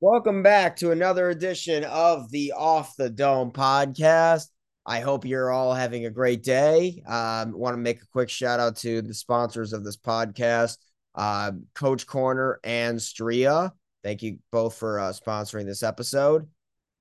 [0.00, 4.48] Welcome back to another edition of the Off the Dome podcast.
[4.84, 7.02] I hope you're all having a great day.
[7.06, 10.76] Um, want to make a quick shout out to the sponsors of this podcast,
[11.14, 13.70] uh, Coach Corner and Stria.
[14.04, 16.46] Thank you both for uh, sponsoring this episode.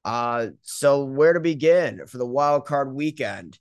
[0.06, 3.60] Uh, so where to begin for the wild card weekend?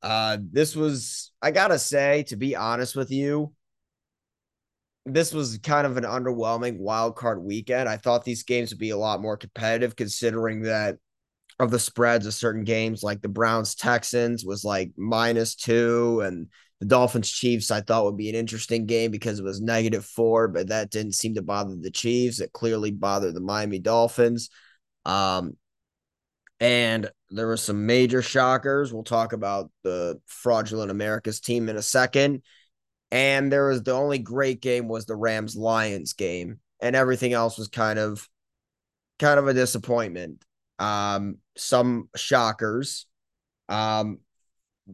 [0.00, 3.52] Uh, this was, I gotta say, to be honest with you,
[5.14, 7.88] this was kind of an underwhelming wild card weekend.
[7.88, 10.96] I thought these games would be a lot more competitive, considering that
[11.58, 16.48] of the spreads of certain games, like the Browns Texans was like minus two, and
[16.80, 20.48] the Dolphins Chiefs I thought would be an interesting game because it was negative four,
[20.48, 22.40] but that didn't seem to bother the Chiefs.
[22.40, 24.48] It clearly bothered the Miami Dolphins.
[25.04, 25.56] Um,
[26.58, 28.92] and there were some major shockers.
[28.92, 32.42] We'll talk about the fraudulent America's team in a second.
[33.10, 37.58] And there was the only great game was the Rams Lions game, and everything else
[37.58, 38.28] was kind of
[39.18, 40.44] kind of a disappointment.
[40.78, 43.06] Um, some shockers.
[43.68, 44.18] Um,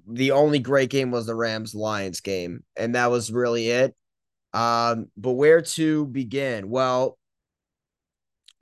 [0.07, 3.95] the only great game was the Rams Lions game, and that was really it.
[4.53, 6.71] Um, but where to begin?
[6.71, 7.19] Well,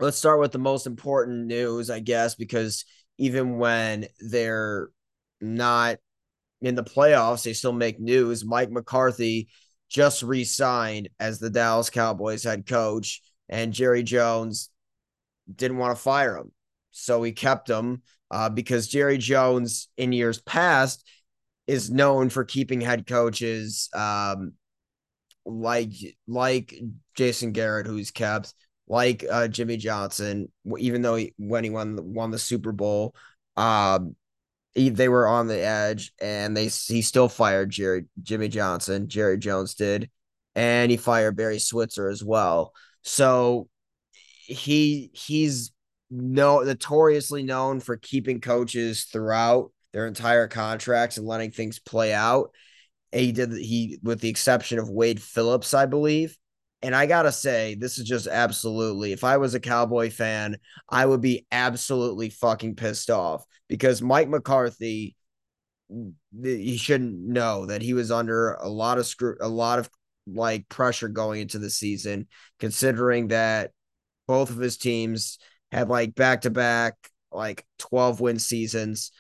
[0.01, 2.85] let's start with the most important news, I guess, because
[3.19, 4.89] even when they're
[5.41, 5.99] not
[6.65, 8.45] in the playoffs, they still make news.
[8.45, 9.49] Mike McCarthy
[9.89, 14.71] just re signed as the Dallas Cowboys head coach, and Jerry Jones
[15.55, 16.53] didn't want to fire him.
[16.91, 21.07] So he kept him uh, because Jerry Jones, in years past,
[21.67, 24.53] is known for keeping head coaches um,
[25.45, 25.93] like
[26.27, 26.75] like
[27.15, 28.55] Jason Garrett, who's kept,
[28.89, 33.15] like uh, Jimmy Johnson, even though he, when he won won the Super Bowl,
[33.57, 34.17] um,
[34.75, 39.09] he, they were on the edge, and they he still fired Jerry Jimmy Johnson.
[39.09, 40.11] Jerry Jones did,
[40.55, 42.73] and he fired Barry Switzer as well.
[43.03, 43.69] So
[44.47, 45.73] he he's
[46.11, 52.51] no notoriously known for keeping coaches throughout their entire contracts and letting things play out.
[53.13, 56.37] He did he with the exception of Wade Phillips, I believe.
[56.85, 59.13] And I gotta say, this is just absolutely.
[59.13, 64.29] If I was a Cowboy fan, I would be absolutely fucking pissed off because Mike
[64.29, 65.17] McCarthy,
[66.43, 69.89] he shouldn't know that he was under a lot of screw, a lot of
[70.27, 72.29] like pressure going into the season,
[72.61, 73.71] considering that
[74.29, 75.39] both of his teams
[75.73, 76.97] had like back to back
[77.33, 79.11] like 12 win seasons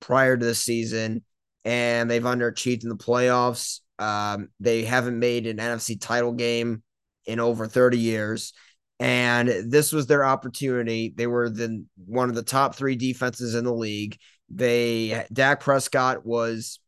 [0.00, 1.22] prior to the season,
[1.64, 3.78] and they've underachieved in the playoffs.
[4.00, 6.82] Um, they haven't made an NFC title game
[7.26, 8.52] in over 30 years.
[9.00, 11.12] And this was their opportunity.
[11.16, 14.16] They were the one of the top three defenses in the league.
[14.48, 16.78] They Dak Prescott was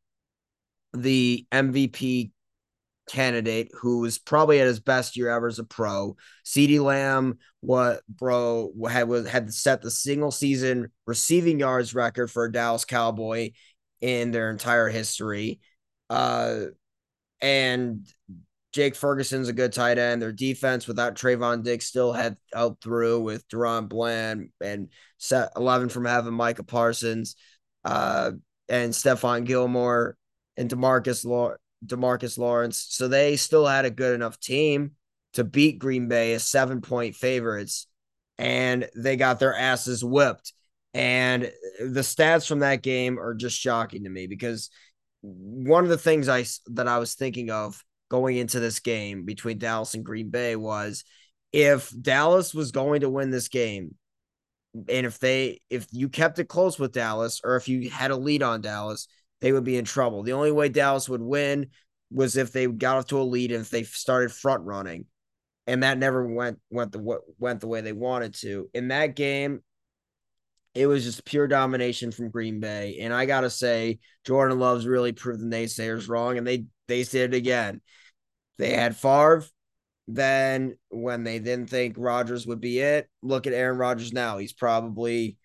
[0.93, 2.31] the MVP
[3.09, 6.17] candidate who was probably at his best year ever as a pro.
[6.45, 12.45] CeeDee Lamb, what bro had was had set the single season receiving yards record for
[12.45, 13.51] a Dallas Cowboy
[14.01, 15.61] in their entire history.
[16.11, 16.67] Uh,
[17.41, 18.07] and
[18.75, 20.21] Jake Ferguson's a good tight end.
[20.21, 25.91] Their defense without Trevon Diggs still had helped through with DaRon Bland and set 11
[25.91, 27.37] from having Micah Parsons
[27.85, 28.33] uh,
[28.69, 30.17] and Stephon Gilmore
[30.57, 31.55] and Demarcus Law-
[31.87, 32.85] Demarcus Lawrence.
[32.91, 34.97] So they still had a good enough team
[35.35, 37.87] to beat Green Bay as seven point favorites,
[38.39, 40.53] and they got their asses whipped.
[40.95, 41.45] And
[41.79, 44.69] the stats from that game are just shocking to me because
[45.21, 49.59] one of the things I that I was thinking of going into this game between
[49.59, 51.05] Dallas and Green Bay was
[51.53, 53.95] if Dallas was going to win this game,
[54.75, 58.17] and if they if you kept it close with Dallas or if you had a
[58.17, 59.07] lead on Dallas,
[59.41, 60.23] they would be in trouble.
[60.23, 61.69] The only way Dallas would win
[62.11, 65.07] was if they got off to a lead and if they started front running.
[65.67, 68.69] And that never went went the went the way they wanted to.
[68.75, 69.63] In that game,
[70.75, 72.99] it was just pure domination from Green Bay.
[73.01, 77.35] And I gotta say, Jordan Love's really proved the naysayers wrong, and they they did
[77.35, 77.81] it again.
[78.59, 79.45] They had Favre.
[80.07, 84.37] Then when they didn't think Rodgers would be it, look at Aaron Rodgers now.
[84.37, 85.39] He's probably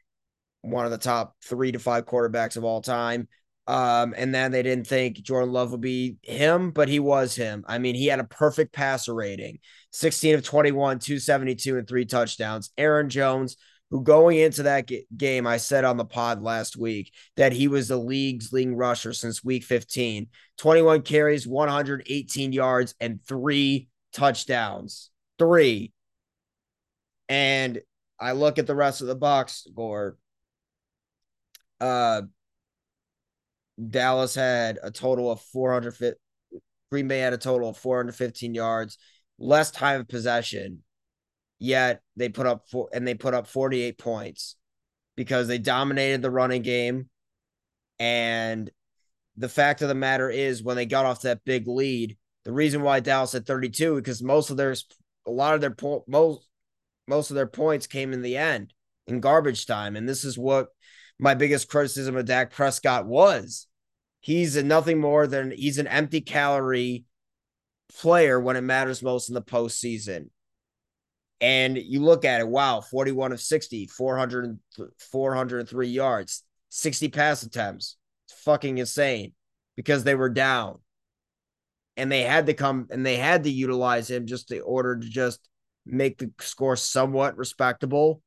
[0.62, 3.28] one of the top three to five quarterbacks of all time.
[3.68, 7.64] Um, and then they didn't think Jordan Love would be him, but he was him.
[7.68, 9.60] I mean, he had a perfect passer rating
[9.92, 12.72] 16 of 21, 272, and three touchdowns.
[12.78, 13.58] Aaron Jones,
[13.92, 17.88] who going into that game, I said on the pod last week that he was
[17.88, 20.28] the league's leading rusher since week 15.
[20.58, 25.10] 21 carries, 118 yards, and three touchdowns.
[25.40, 25.92] Three.
[27.28, 27.80] And
[28.20, 30.18] I look at the rest of the box score.
[31.80, 32.24] Uh,
[33.90, 36.16] Dallas had a total of 400
[36.92, 38.98] Green Bay had a total of 415 yards,
[39.38, 40.84] less time of possession
[41.60, 44.56] yet they put up four and they put up 48 points
[45.16, 47.10] because they dominated the running game.
[48.00, 48.72] And
[49.36, 52.82] the fact of the matter is, when they got off that big lead, the reason
[52.82, 54.76] why Dallas had 32 because most of their
[55.28, 55.76] a lot of their
[56.08, 56.48] most
[57.08, 58.74] most of their points came in the end
[59.08, 60.70] in garbage time, and this is what
[61.20, 63.68] my biggest criticism of Dak Prescott was.
[64.22, 67.06] He's a nothing more than he's an empty calorie
[67.98, 70.30] player when it matters most in the postseason.
[71.42, 74.60] And you look at it, wow, 41 of 60, 400,
[74.98, 77.96] 403 yards, 60 pass attempts.
[78.28, 79.34] It's fucking insane
[79.76, 80.80] because they were down.
[81.96, 85.10] And they had to come and they had to utilize him just in order to
[85.10, 85.48] just
[85.86, 88.22] make the score somewhat respectable.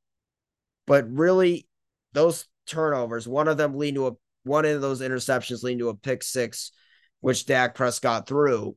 [0.87, 1.69] But really,
[2.13, 4.13] those turnovers, one of them lead to a
[4.45, 6.73] one of those interceptions lead to a pick six,
[7.21, 8.77] which Dak Prescott threw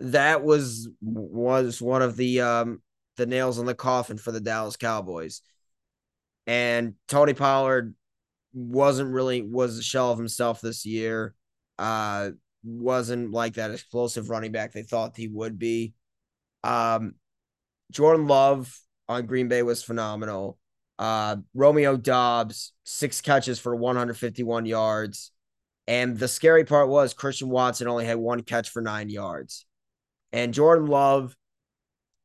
[0.00, 2.82] that was was one of the um
[3.16, 5.42] the nails in the coffin for the Dallas Cowboys.
[6.46, 7.94] And Tony Pollard
[8.54, 11.34] wasn't really was a shell of himself this year.
[11.78, 12.30] Uh
[12.64, 15.94] wasn't like that explosive running back they thought he would be.
[16.62, 17.14] Um
[17.90, 18.78] Jordan Love
[19.08, 20.58] on Green Bay was phenomenal.
[20.98, 25.32] Uh Romeo Doubs, six catches for 151 yards.
[25.88, 29.64] And the scary part was Christian Watson only had one catch for nine yards.
[30.32, 31.36] And Jordan Love,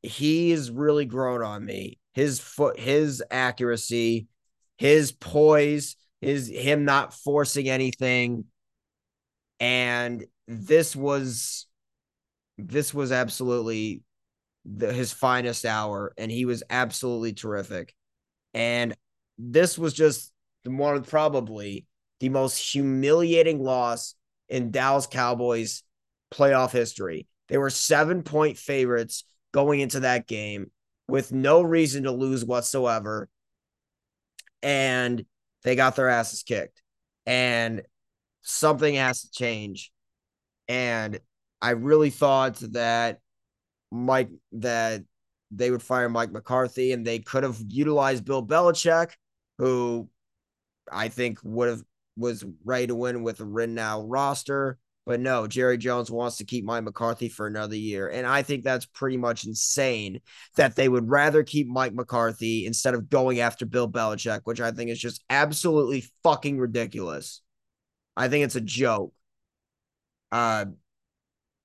[0.02, 2.00] he's really grown on me.
[2.14, 4.28] His foot, his accuracy,
[4.78, 8.46] his poise, his him not forcing anything.
[9.60, 11.68] And this was
[12.58, 14.02] this was absolutely
[14.66, 17.94] the, his finest hour, and he was absolutely terrific.
[18.54, 18.96] And
[19.38, 20.32] this was just
[20.66, 21.86] one of probably
[22.20, 24.16] the most humiliating loss
[24.48, 25.84] in Dallas Cowboys
[26.32, 27.28] playoff history.
[27.54, 30.72] They were seven point favorites going into that game
[31.08, 33.30] with no reason to lose whatsoever.
[34.64, 35.24] And
[35.62, 36.82] they got their asses kicked.
[37.28, 37.84] And
[38.42, 39.92] something has to change.
[40.68, 41.20] And
[41.62, 43.20] I really thought that
[43.92, 45.04] Mike, that
[45.52, 49.12] they would fire Mike McCarthy and they could have utilized Bill Belichick,
[49.60, 50.10] who
[50.92, 51.84] I think would have
[52.18, 54.80] was ready to win with a win now roster.
[55.06, 58.08] But no, Jerry Jones wants to keep Mike McCarthy for another year.
[58.08, 60.22] And I think that's pretty much insane
[60.56, 64.72] that they would rather keep Mike McCarthy instead of going after Bill Belichick, which I
[64.72, 67.42] think is just absolutely fucking ridiculous.
[68.16, 69.14] I think it's a joke.
[70.32, 70.66] Uh,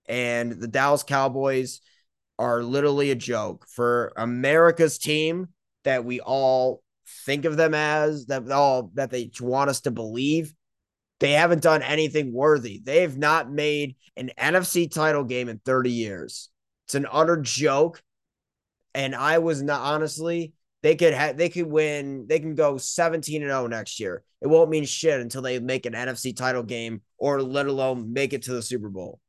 [0.08, 1.80] and the Dallas Cowboys
[2.40, 5.48] are literally a joke for America's team
[5.84, 6.82] that we all
[7.24, 10.52] think of them as that all that they want us to believe
[11.20, 12.80] they haven't done anything worthy.
[12.82, 16.48] They've not made an NFC title game in 30 years.
[16.86, 18.02] It's an utter joke.
[18.94, 23.42] And I was not honestly, they could have they could win, they can go 17
[23.42, 24.22] and 0 next year.
[24.40, 28.32] It won't mean shit until they make an NFC title game or let alone make
[28.32, 29.20] it to the Super Bowl.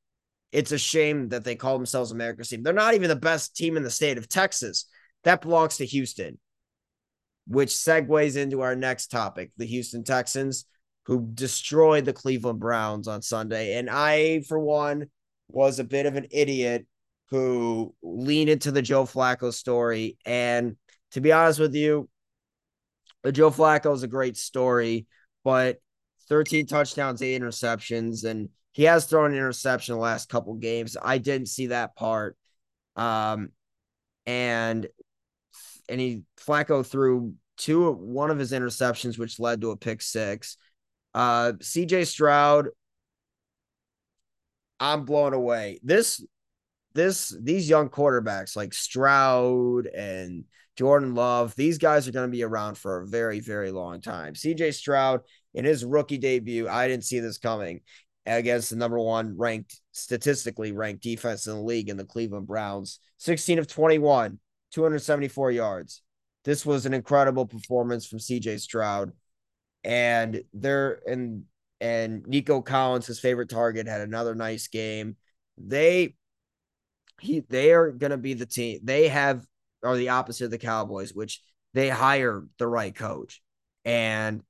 [0.51, 2.63] It's a shame that they call themselves America's team.
[2.63, 4.86] They're not even the best team in the state of Texas.
[5.24, 6.39] That belongs to Houston,
[7.47, 10.65] which segues into our next topic the Houston Texans
[11.10, 13.80] who destroyed the Cleveland Browns on Sunday.
[13.80, 15.08] And I, for one,
[15.48, 16.86] was a bit of an idiot
[17.32, 20.20] who leaned into the Joe Flacco story.
[20.24, 20.78] And
[21.14, 22.08] to be honest with you,
[23.24, 25.08] the Joe Flacco is a great story,
[25.44, 25.78] but
[26.30, 30.96] 13 touchdowns, eight interceptions, and he has thrown an interception the last couple games.
[31.01, 32.38] I didn't see that part.
[32.96, 33.50] Um,
[34.28, 34.88] and
[35.89, 40.56] and he Flacco threw two one of his interceptions, which led to a pick six.
[41.13, 42.68] Uh, CJ Stroud,
[44.80, 45.80] I'm blown away.
[45.84, 46.24] This,
[46.94, 50.46] this, these young quarterbacks like Stroud and
[50.78, 54.34] Jordan Love, these guys are going to be around for a very, very long time.
[54.34, 55.22] CJ Stroud
[55.54, 57.82] in his rookie debut, I didn't see this coming
[58.25, 63.00] against the number one ranked, statistically ranked defense in the league in the Cleveland Browns.
[63.18, 64.39] 16 of 21,
[64.72, 66.01] 274 yards.
[66.46, 69.12] This was an incredible performance from CJ Stroud
[69.83, 71.43] and they're and
[71.81, 75.15] and Nico Collins, his favorite target, had another nice game.
[75.57, 76.15] They
[77.21, 78.79] he they are gonna be the team.
[78.83, 79.45] They have
[79.83, 81.41] are the opposite of the Cowboys, which
[81.74, 83.41] they hire the right coach.
[83.86, 84.43] And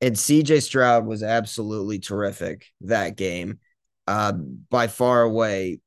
[0.00, 3.58] and CJ Stroud was absolutely terrific that game.
[4.06, 5.80] Uh, by far away,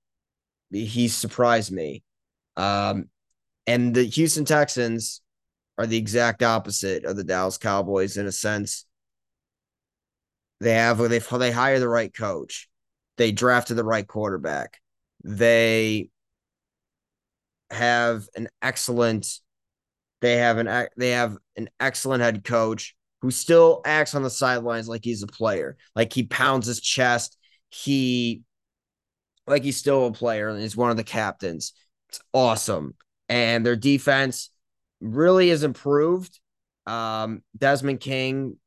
[0.72, 2.04] he surprised me.
[2.58, 3.10] Um,
[3.68, 5.22] and the Houston Texans
[5.78, 8.86] are the exact opposite of the Dallas Cowboys in a sense.
[10.60, 12.70] They have they they hire the right coach.
[13.18, 14.80] They drafted the right quarterback.
[15.24, 16.10] They
[17.70, 19.40] have an excellent
[20.22, 24.88] they have an they have an excellent head coach who still acts on the sidelines
[24.88, 25.76] like he's a player.
[25.96, 27.38] Like he pounds his chest.
[27.70, 28.44] He
[29.48, 31.74] like he's still a player and he's one of the captains.
[32.34, 32.96] Awesome.
[33.30, 34.50] And their defense
[35.02, 36.40] really has improved.
[36.86, 38.58] Um, Desmond King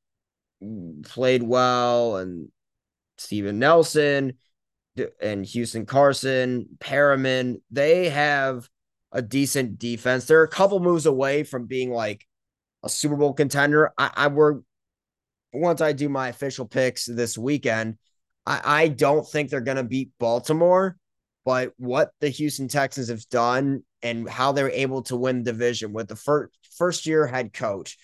[1.04, 2.48] played well, and
[3.18, 4.34] Steven Nelson
[5.20, 8.68] and Houston Carson, Perriman, they have
[9.12, 10.24] a decent defense.
[10.24, 12.26] They're a couple moves away from being like
[12.82, 13.92] a Super Bowl contender.
[13.98, 14.62] I, I were
[15.52, 17.96] once I do my official picks this weekend,
[18.44, 20.96] I, I don't think they're gonna beat Baltimore,
[21.46, 26.08] but what the Houston Texans have done and how they're able to win division with
[26.08, 27.96] the first first year head coach,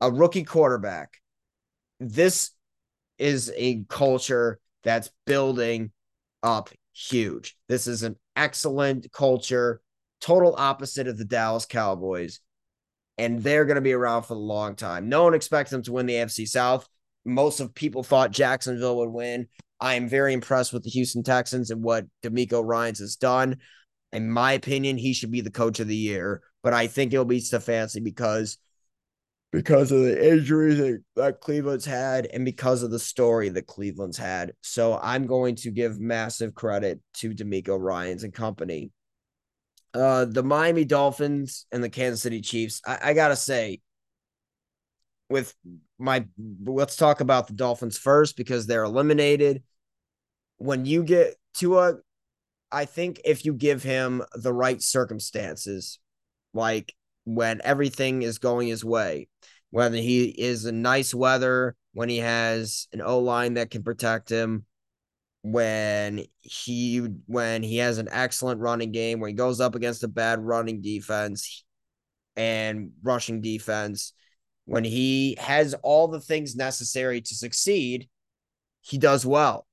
[0.00, 1.18] a rookie quarterback.
[2.00, 2.50] This
[3.18, 5.92] is a culture that's building
[6.42, 7.56] up huge.
[7.68, 9.82] This is an excellent culture,
[10.22, 12.40] total opposite of the Dallas Cowboys.
[13.18, 15.10] And they're going to be around for a long time.
[15.10, 16.88] No one expects them to win the AFC South.
[17.26, 19.48] Most of people thought Jacksonville would win.
[19.82, 23.56] I am very impressed with the Houston Texans and what DeMeco Ryans has done.
[24.12, 27.24] In my opinion, he should be the coach of the year, but I think it'll
[27.24, 28.58] be Stefanski because
[29.50, 34.16] because of the injuries that, that Cleveland's had and because of the story that Cleveland's
[34.16, 34.52] had.
[34.62, 38.92] So I'm going to give massive credit to DeMeco Ryans and company.
[39.92, 42.80] Uh, the Miami Dolphins and the Kansas City Chiefs.
[42.86, 43.80] I, I gotta say,
[45.28, 45.54] with
[45.98, 46.24] my
[46.64, 49.64] let's talk about the Dolphins first because they're eliminated.
[50.58, 51.94] When you get to a,
[52.70, 55.98] I think if you give him the right circumstances,
[56.54, 56.94] like
[57.24, 59.28] when everything is going his way,
[59.70, 64.30] when he is in nice weather, when he has an O line that can protect
[64.30, 64.64] him,
[65.42, 70.08] when he when he has an excellent running game, when he goes up against a
[70.08, 71.64] bad running defense
[72.36, 74.12] and rushing defense,
[74.64, 78.08] when he has all the things necessary to succeed,
[78.80, 79.66] he does well.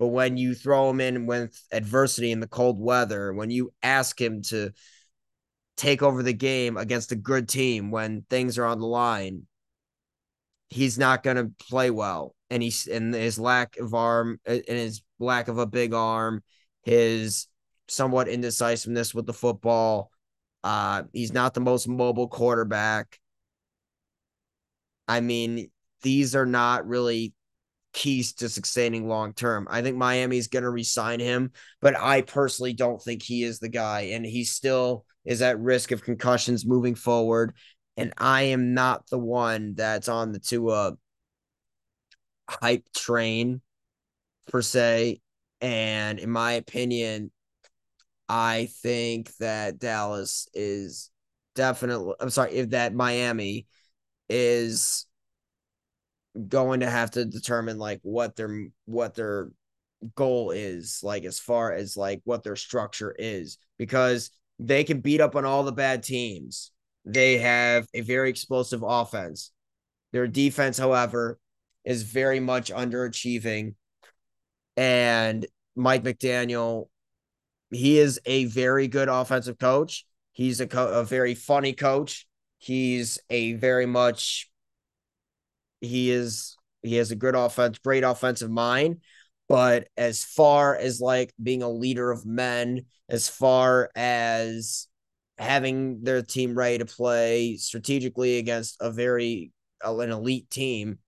[0.00, 4.18] But when you throw him in with adversity in the cold weather, when you ask
[4.18, 4.72] him to
[5.76, 9.46] take over the game against a good team when things are on the line,
[10.70, 12.34] he's not going to play well.
[12.48, 16.42] And he's and his lack of arm and his lack of a big arm,
[16.82, 17.46] his
[17.86, 20.10] somewhat indecisiveness with the football.
[20.64, 23.20] Uh, he's not the most mobile quarterback.
[25.06, 27.34] I mean, these are not really
[27.92, 29.66] keys to sustaining long term.
[29.70, 33.68] I think Miami's going to resign him, but I personally don't think he is the
[33.68, 34.12] guy.
[34.12, 37.54] And he still is at risk of concussions moving forward.
[37.96, 40.94] And I am not the one that's on the Tua
[42.48, 43.60] hype train
[44.48, 45.20] per se.
[45.60, 47.30] And in my opinion,
[48.28, 51.10] I think that Dallas is
[51.54, 53.66] definitely, I'm sorry, if that Miami
[54.28, 55.06] is
[56.48, 59.50] going to have to determine like what their what their
[60.14, 65.20] goal is like as far as like what their structure is because they can beat
[65.20, 66.70] up on all the bad teams.
[67.04, 69.52] They have a very explosive offense.
[70.12, 71.38] Their defense, however,
[71.84, 73.74] is very much underachieving.
[74.76, 76.88] And Mike McDaniel,
[77.70, 80.04] he is a very good offensive coach.
[80.32, 82.26] He's a, co- a very funny coach.
[82.58, 84.49] He's a very much,
[85.80, 89.00] he is, he has a good offense, great offensive mind.
[89.48, 94.86] But as far as like being a leader of men, as far as
[95.38, 99.50] having their team ready to play strategically against a very
[99.84, 100.98] uh, an elite team,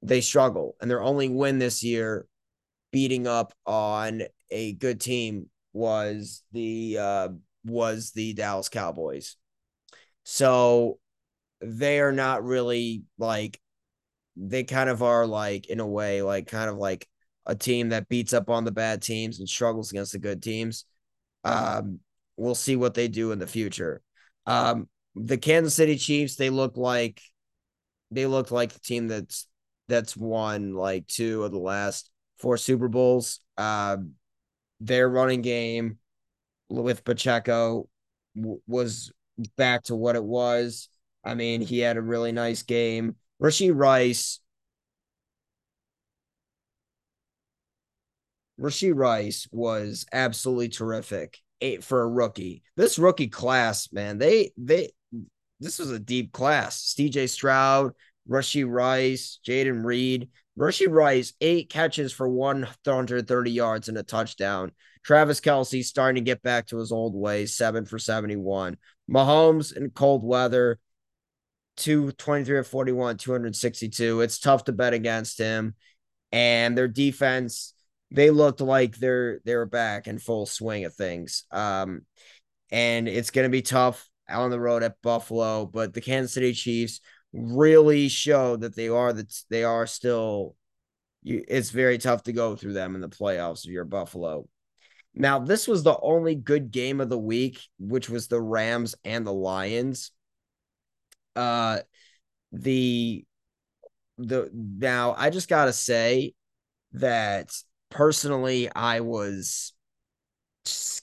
[0.00, 0.76] they struggle.
[0.80, 2.26] And their only win this year,
[2.92, 7.28] beating up on a good team, was the uh,
[7.64, 9.36] was the Dallas Cowboys.
[10.24, 10.98] So
[11.60, 13.60] they are not really like
[14.38, 17.08] they kind of are like in a way like kind of like
[17.46, 20.84] a team that beats up on the bad teams and struggles against the good teams.
[21.44, 22.00] Um,
[22.36, 24.02] we'll see what they do in the future.
[24.46, 27.20] Um, the Kansas City Chiefs, they look like
[28.10, 29.46] they look like the team that's
[29.88, 33.40] that's won like two of the last four Super Bowls.
[33.56, 33.98] Uh,
[34.80, 35.98] their running game
[36.68, 37.88] with Pacheco
[38.36, 39.12] w- was
[39.56, 40.88] back to what it was.
[41.24, 43.16] I mean, he had a really nice game.
[43.40, 44.40] Rashee Rice
[48.60, 52.62] Rashee Rice was absolutely terrific eight for a rookie.
[52.76, 54.90] This rookie class, man, they they
[55.60, 56.94] this was a deep class.
[56.96, 57.92] CJ Stroud,
[58.28, 60.28] Rashee Rice, Jayden Reed.
[60.58, 64.72] Rashee Rice, eight catches for 130 yards and a touchdown.
[65.04, 68.76] Travis Kelce starting to get back to his old ways, seven for 71.
[69.10, 70.78] Mahomes in cold weather,
[71.78, 74.20] 223 of 41, 262.
[74.20, 75.74] It's tough to bet against him.
[76.30, 77.74] And their defense,
[78.10, 81.44] they looked like they're they're back in full swing of things.
[81.50, 82.02] Um,
[82.70, 87.00] and it's gonna be tough on the road at Buffalo, but the Kansas City Chiefs
[87.32, 90.54] really show that they are that they are still
[91.22, 94.48] you, it's very tough to go through them in the playoffs if you're Buffalo.
[95.14, 99.26] Now, this was the only good game of the week, which was the Rams and
[99.26, 100.12] the Lions.
[101.38, 101.78] Uh
[102.50, 103.24] the
[104.16, 106.34] the now I just gotta say
[106.92, 107.52] that
[107.90, 109.72] personally I was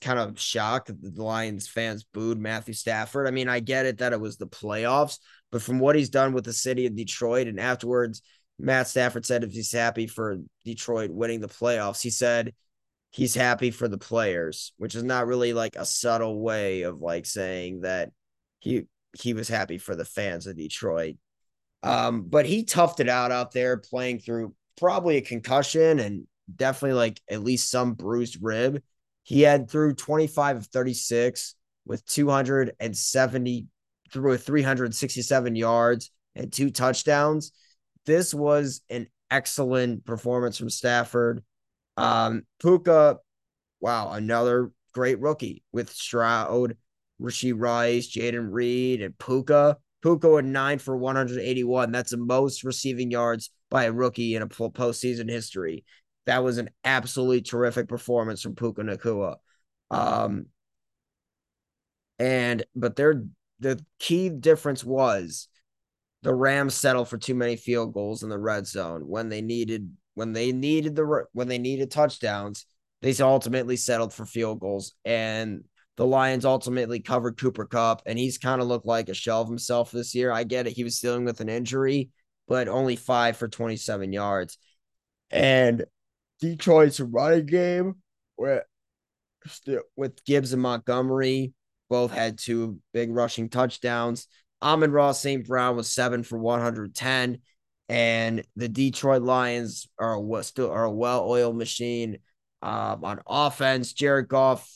[0.01, 3.27] kind of shocked that the Lions fans booed Matthew Stafford.
[3.27, 5.19] I mean, I get it that it was the playoffs,
[5.51, 8.21] but from what he's done with the city of Detroit and afterwards,
[8.59, 12.53] Matt Stafford said if he's happy for Detroit winning the playoffs, he said
[13.11, 17.25] he's happy for the players, which is not really like a subtle way of like
[17.25, 18.11] saying that
[18.59, 18.87] he
[19.17, 21.15] he was happy for the fans of Detroit.
[21.83, 26.97] Um, but he toughed it out out there playing through probably a concussion and definitely
[26.97, 28.81] like at least some bruised rib.
[29.23, 31.55] He had through 25 of 36
[31.85, 33.67] with 270
[34.11, 37.51] through 367 yards and two touchdowns.
[38.05, 41.43] This was an excellent performance from Stafford.
[41.97, 43.17] Um, Puka,
[43.79, 46.77] wow, another great rookie with Stroud,
[47.21, 49.77] Rashee Rice, Jayden Reed, and Puka.
[50.01, 51.91] Puka with nine for 181.
[51.91, 55.83] That's the most receiving yards by a rookie in a postseason history.
[56.25, 59.37] That was an absolutely terrific performance from Puka Nacua.
[59.89, 60.47] Um,
[62.19, 63.23] and but their
[63.59, 65.47] the key difference was
[66.23, 69.91] the Rams settled for too many field goals in the red zone when they needed
[70.15, 72.65] when they needed the when they needed touchdowns.
[73.01, 75.65] They ultimately settled for field goals, and
[75.97, 79.47] the Lions ultimately covered Cooper Kupp, and he's kind of looked like a shell of
[79.47, 80.31] himself this year.
[80.31, 82.09] I get it; he was dealing with an injury,
[82.47, 84.57] but only five for twenty-seven yards.
[85.31, 85.85] And
[86.41, 87.95] Detroit's running game
[88.37, 88.63] with
[89.95, 91.53] with Gibbs and Montgomery
[91.89, 94.27] both had two big rushing touchdowns.
[94.61, 95.45] Amon-Ra St.
[95.47, 97.39] Brown was seven for 110.
[97.87, 102.17] And the Detroit Lions are a, still are a well-oiled machine.
[102.63, 104.67] Um, on offense, Jared Goff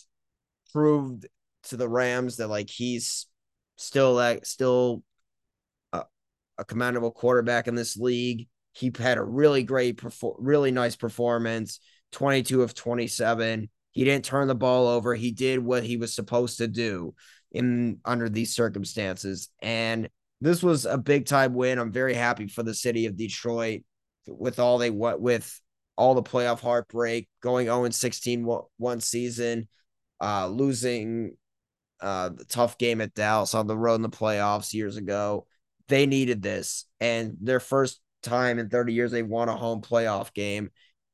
[0.72, 1.28] proved
[1.64, 3.28] to the Rams that like he's
[3.76, 5.04] still like still
[5.94, 6.04] a,
[6.58, 8.48] a commendable quarterback in this league.
[8.74, 11.80] He had a really great, perfor- really nice performance.
[12.12, 13.70] 22 of 27.
[13.92, 15.16] He didn't turn the ball over.
[15.16, 17.14] He did what he was supposed to do
[17.52, 19.50] in under these circumstances.
[19.62, 20.10] And
[20.42, 21.80] this was a big time win.
[21.80, 23.82] I'm very happy for the city of Detroit
[24.28, 25.60] with all they what with
[25.98, 29.68] all the playoff heartbreak, going 0 16 one season,
[30.22, 31.36] uh, losing
[32.02, 35.46] uh, the tough game at Dallas on the road in the playoffs years ago.
[35.88, 40.34] They needed this, and their first time in 30 years they won a home playoff
[40.34, 40.70] game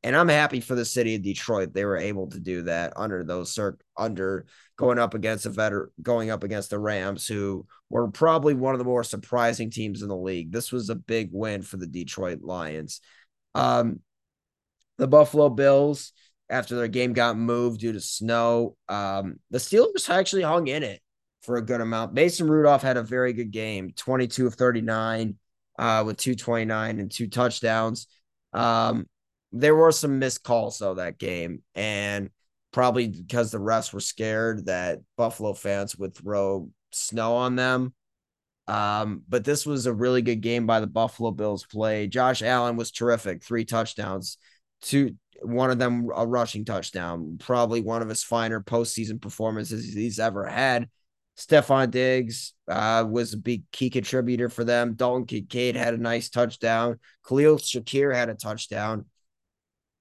[0.06, 1.74] and I'm happy for the city of Detroit.
[1.74, 4.46] They were able to do that under those circ under
[4.78, 8.78] going up against a veteran, going up against the Rams, who were probably one of
[8.78, 10.52] the more surprising teams in the league.
[10.52, 13.02] This was a big win for the Detroit Lions.
[13.56, 14.02] Um,
[15.00, 16.14] the Buffalo Bills,
[16.50, 21.02] after their game got moved due to snow, um, the Steelers actually hung in it
[21.42, 22.14] for a good amount.
[22.14, 25.38] Mason Rudolph had a very good game, 22 of 39,
[25.78, 28.08] uh, with 229 and two touchdowns.
[28.54, 29.08] Um,
[29.52, 32.30] there were some missed calls though that game, and
[32.72, 37.94] probably because the refs were scared that Buffalo fans would throw snow on them.
[38.68, 42.08] Um, but this was a really good game by the Buffalo Bills play.
[42.08, 44.38] Josh Allen was terrific, three touchdowns,
[44.86, 50.20] two one of them a rushing touchdown, probably one of his finer postseason performances he's
[50.20, 50.90] ever had.
[51.38, 54.94] Stefon Diggs uh, was a big key contributor for them.
[54.94, 57.00] Dalton Kincaid had a nice touchdown.
[57.28, 59.06] Khalil Shakir had a touchdown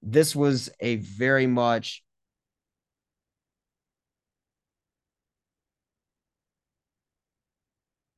[0.05, 2.03] this was a very much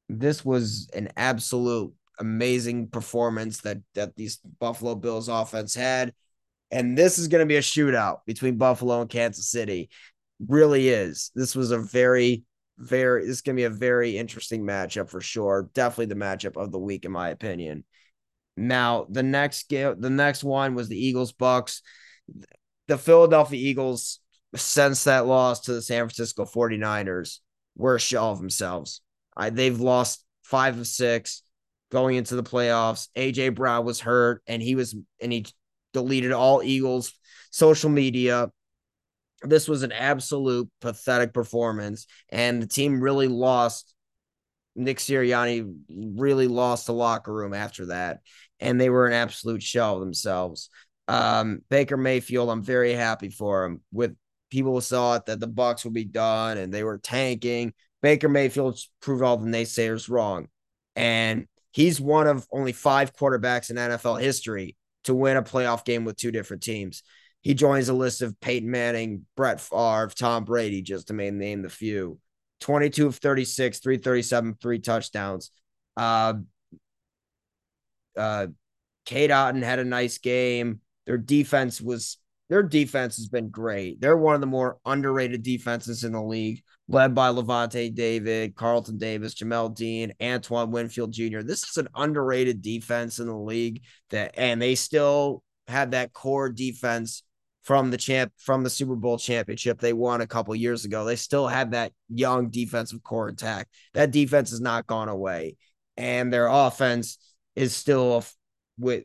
[0.10, 6.14] this was an absolute amazing performance that that these Buffalo Bills offense had.
[6.72, 9.90] And this is going to be a shootout between Buffalo and Kansas City.
[10.48, 11.32] Really is.
[11.34, 12.44] This was a very,
[12.78, 15.70] very, this is going to be a very interesting matchup for sure.
[15.74, 17.86] Definitely the matchup of the week, in my opinion.
[18.58, 21.82] Now, the next game, the next one was the Eagles Bucs.
[22.88, 24.20] The Philadelphia Eagles,
[24.56, 27.40] since that loss to the San Francisco 49ers,
[27.76, 29.02] were a shell of themselves.
[29.36, 31.44] I, they've lost five of six.
[31.92, 33.08] going into the playoffs.
[33.16, 35.46] AJ Brown was hurt and he was and he
[35.94, 37.14] deleted all Eagles
[37.52, 38.50] social media.
[39.44, 43.94] This was an absolute pathetic performance and the team really lost
[44.76, 48.20] Nick Sirianni really lost the locker room after that
[48.60, 50.70] and they were an absolute shell of themselves.
[51.08, 53.82] Um, Baker Mayfield, I'm very happy for him.
[53.92, 54.16] With
[54.50, 57.74] people saw it that the Bucs would be done and they were tanking.
[58.02, 60.48] Baker Mayfield proved all the naysayers wrong.
[60.96, 64.77] And he's one of only five quarterbacks in NFL history
[65.08, 67.04] to win a playoff game with two different teams.
[67.42, 71.70] He joins a list of Peyton Manning, Brett Favre, Tom Brady, just to name the
[71.70, 72.20] few.
[72.62, 75.52] 22 of 36, 337, three touchdowns.
[75.96, 76.36] Uh,
[78.18, 78.48] uh,
[79.06, 80.82] Cade Otton had a nice game.
[81.06, 82.18] Their defense was
[82.50, 84.00] their defense has been great.
[84.00, 88.98] They're one of the more underrated defenses in the league, led by Lavonte David, Carlton
[88.98, 91.42] Davis, Jamel Dean, Antoine Winfield Jr.
[91.42, 93.82] This is an underrated defense in the league
[94.12, 97.24] that and they still have that core defense
[97.64, 101.04] from the champ from the Super Bowl championship they won a couple years ago.
[101.04, 103.68] They still have that young defensive core attack.
[103.94, 105.58] That defense has not gone away.
[105.98, 107.18] And their offense
[107.58, 108.24] is still
[108.80, 109.04] with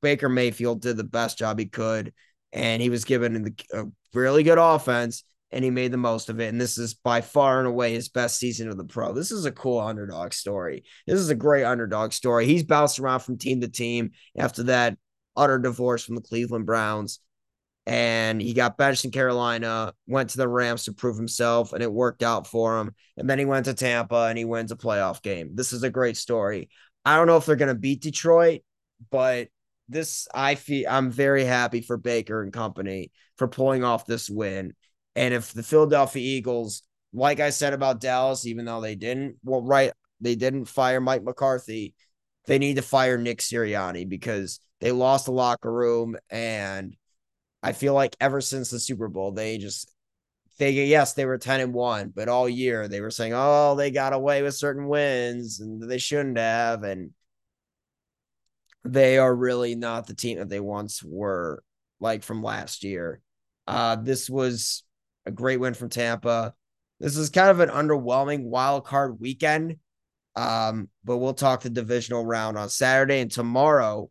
[0.00, 2.12] Baker Mayfield did the best job he could,
[2.52, 3.84] and he was given a
[4.14, 6.48] really good offense, and he made the most of it.
[6.48, 9.12] And this is by far and away his best season of the pro.
[9.12, 10.84] This is a cool underdog story.
[11.06, 12.46] This is a great underdog story.
[12.46, 14.96] He's bounced around from team to team after that
[15.36, 17.20] utter divorce from the Cleveland Browns.
[17.84, 21.92] And he got benched in Carolina, went to the Rams to prove himself, and it
[21.92, 22.94] worked out for him.
[23.16, 25.50] And then he went to Tampa and he wins a playoff game.
[25.54, 26.70] This is a great story.
[27.04, 28.60] I don't know if they're going to beat Detroit,
[29.10, 29.48] but
[29.88, 34.74] this I feel I'm very happy for Baker and company for pulling off this win.
[35.14, 39.62] And if the Philadelphia Eagles, like I said about Dallas, even though they didn't, well,
[39.62, 41.94] right, they didn't fire Mike McCarthy,
[42.46, 46.16] they need to fire Nick Sirianni because they lost the locker room.
[46.30, 46.96] And
[47.62, 49.92] I feel like ever since the Super Bowl, they just
[50.58, 53.90] they yes they were 10 and 1 but all year they were saying oh they
[53.90, 57.10] got away with certain wins and they shouldn't have and
[58.84, 61.62] they are really not the team that they once were
[62.00, 63.20] like from last year
[63.66, 64.82] uh this was
[65.26, 66.54] a great win from Tampa
[67.00, 69.76] this is kind of an underwhelming wild card weekend
[70.36, 74.10] um but we'll talk the divisional round on Saturday and tomorrow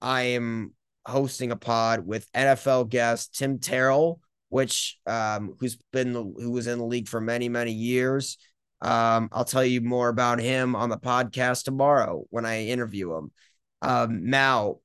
[0.00, 0.74] I am
[1.06, 6.78] hosting a pod with NFL guest Tim Terrell which um, who's been who was in
[6.78, 8.38] the league for many many years.
[8.80, 13.32] Um, I'll tell you more about him on the podcast tomorrow when I interview him.
[13.82, 14.78] Um, now,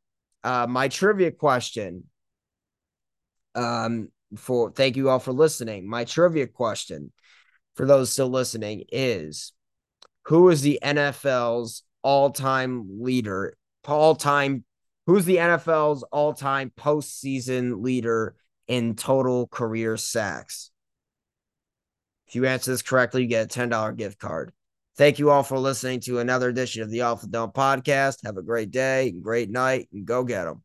[0.43, 2.05] uh, my trivia question.
[3.55, 5.87] Um, for thank you all for listening.
[5.87, 7.11] My trivia question
[7.75, 9.53] for those still listening is
[10.25, 13.55] who is the NFL's all-time leader,
[13.87, 14.63] all-time
[15.05, 18.35] who's the NFL's all-time postseason leader
[18.67, 20.71] in total career sacks.
[22.27, 24.51] If you answer this correctly, you get a $10 gift card.
[24.95, 28.25] Thank you all for listening to another edition of the Off the Dome podcast.
[28.25, 30.62] Have a great day, great night, and go get them.